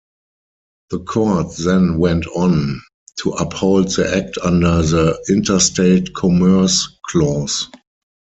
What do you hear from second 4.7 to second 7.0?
the Interstate Commerce